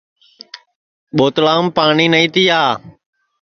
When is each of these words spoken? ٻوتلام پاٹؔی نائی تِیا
ٻوتلام 1.15 1.63
پاٹؔی 1.75 2.05
نائی 2.13 2.27
تِیا 2.33 2.61